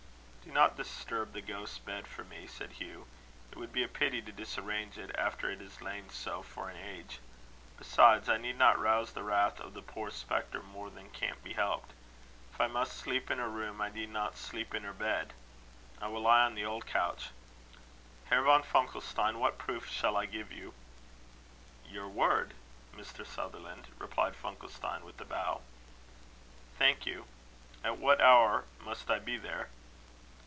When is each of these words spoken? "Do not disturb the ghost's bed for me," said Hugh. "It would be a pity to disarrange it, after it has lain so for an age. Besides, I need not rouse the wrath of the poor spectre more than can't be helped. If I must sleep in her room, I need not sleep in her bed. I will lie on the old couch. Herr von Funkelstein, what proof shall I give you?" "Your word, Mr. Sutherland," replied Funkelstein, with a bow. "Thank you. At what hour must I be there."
"Do 0.43 0.55
not 0.55 0.75
disturb 0.75 1.31
the 1.31 1.41
ghost's 1.41 1.77
bed 1.79 2.05
for 2.07 2.25
me," 2.25 2.45
said 2.45 2.71
Hugh. 2.73 3.07
"It 3.53 3.57
would 3.57 3.71
be 3.71 3.83
a 3.83 3.87
pity 3.87 4.21
to 4.23 4.33
disarrange 4.33 4.97
it, 4.97 5.15
after 5.17 5.49
it 5.49 5.61
has 5.61 5.81
lain 5.81 6.09
so 6.09 6.41
for 6.43 6.67
an 6.67 6.75
age. 6.75 7.19
Besides, 7.77 8.27
I 8.27 8.35
need 8.35 8.57
not 8.57 8.77
rouse 8.77 9.13
the 9.13 9.23
wrath 9.23 9.61
of 9.61 9.73
the 9.73 9.81
poor 9.81 10.09
spectre 10.11 10.61
more 10.61 10.89
than 10.89 11.09
can't 11.11 11.41
be 11.41 11.53
helped. 11.53 11.93
If 12.53 12.59
I 12.59 12.67
must 12.67 12.97
sleep 12.97 13.31
in 13.31 13.37
her 13.37 13.47
room, 13.47 13.79
I 13.79 13.91
need 13.91 14.09
not 14.09 14.35
sleep 14.35 14.75
in 14.75 14.83
her 14.83 14.91
bed. 14.93 15.31
I 16.01 16.09
will 16.09 16.23
lie 16.23 16.43
on 16.43 16.55
the 16.55 16.65
old 16.65 16.85
couch. 16.85 17.29
Herr 18.25 18.41
von 18.43 18.61
Funkelstein, 18.63 19.39
what 19.39 19.57
proof 19.57 19.87
shall 19.87 20.17
I 20.17 20.25
give 20.25 20.51
you?" 20.51 20.73
"Your 21.87 22.09
word, 22.09 22.55
Mr. 22.93 23.25
Sutherland," 23.25 23.87
replied 23.97 24.35
Funkelstein, 24.35 25.03
with 25.03 25.21
a 25.21 25.25
bow. 25.25 25.61
"Thank 26.77 27.05
you. 27.05 27.25
At 27.85 27.99
what 27.99 28.19
hour 28.19 28.65
must 28.83 29.09
I 29.09 29.17
be 29.19 29.37
there." 29.37 29.69